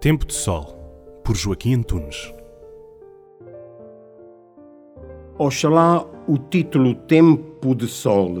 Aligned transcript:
Tempo 0.00 0.24
de 0.24 0.32
Sol, 0.32 0.64
por 1.22 1.36
Joaquim 1.36 1.74
Antunes. 1.74 2.32
Oxalá 5.36 6.06
o 6.26 6.38
título 6.38 6.94
Tempo 6.94 7.74
de 7.74 7.86
Sol, 7.86 8.34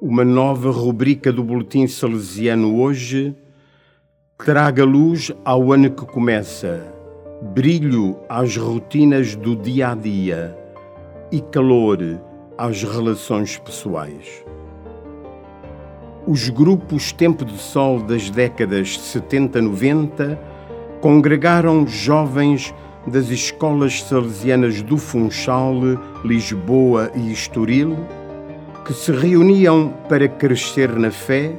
uma 0.00 0.24
nova 0.24 0.70
rubrica 0.70 1.30
do 1.30 1.44
Boletim 1.44 1.86
Salesiano 1.86 2.80
hoje, 2.80 3.36
traga 4.38 4.82
luz 4.82 5.30
ao 5.44 5.70
ano 5.70 5.90
que 5.90 6.06
começa, 6.06 6.90
brilho 7.54 8.16
às 8.26 8.56
rotinas 8.56 9.36
do 9.36 9.54
dia 9.54 9.90
a 9.90 9.94
dia 9.94 10.58
e 11.30 11.42
calor 11.42 11.98
às 12.56 12.82
relações 12.82 13.58
pessoais. 13.58 14.42
Os 16.26 16.48
grupos 16.48 17.12
Tempo 17.12 17.44
de 17.44 17.58
Sol 17.58 18.00
das 18.02 18.30
décadas 18.30 18.98
70-90 18.98 20.38
congregaram 21.00 21.86
jovens 21.86 22.74
das 23.06 23.30
escolas 23.30 24.02
salesianas 24.02 24.82
do 24.82 24.98
Funchal, 24.98 25.74
Lisboa 26.24 27.10
e 27.14 27.32
Estoril, 27.32 27.96
que 28.84 28.92
se 28.92 29.10
reuniam 29.10 29.92
para 30.08 30.28
crescer 30.28 30.90
na 30.90 31.10
fé, 31.10 31.56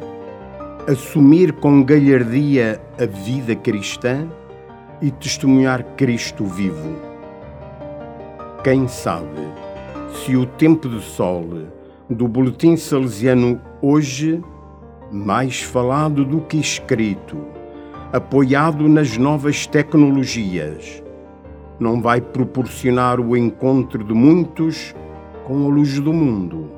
assumir 0.88 1.54
com 1.54 1.84
galhardia 1.84 2.82
a 3.00 3.06
vida 3.06 3.56
cristã 3.56 4.28
e 5.02 5.10
testemunhar 5.10 5.84
Cristo 5.96 6.46
vivo. 6.46 6.96
Quem 8.64 8.88
sabe 8.88 9.42
se 10.14 10.36
o 10.36 10.46
tempo 10.46 10.88
do 10.88 11.02
sol 11.02 11.48
do 12.08 12.28
Boletim 12.28 12.76
Salesiano 12.76 13.60
hoje, 13.82 14.44
mais 15.12 15.62
falado 15.62 16.24
do 16.24 16.42
que 16.42 16.58
escrito, 16.58 17.38
apoiado 18.12 18.90
nas 18.90 19.18
novas 19.18 19.66
tecnologias, 19.66 21.02
não 21.80 22.02
vai 22.02 22.20
proporcionar 22.20 23.20
o 23.20 23.38
encontro 23.38 24.04
de 24.04 24.14
muitos 24.14 24.94
com 25.46 25.66
a 25.66 25.70
luz 25.70 26.00
do 26.00 26.12
mundo. 26.12 26.70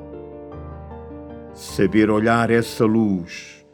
Saber 1.52 2.08
olhar 2.08 2.50
essa 2.50 2.84
luz 2.84 3.66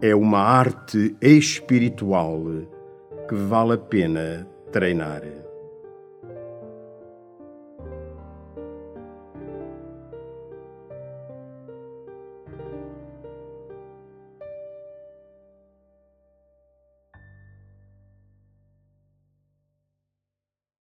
é 0.00 0.14
uma 0.14 0.40
arte 0.40 1.16
espiritual 1.20 2.42
que 3.28 3.34
vale 3.34 3.72
a 3.72 3.78
pena 3.78 4.46
treinar. 4.70 5.41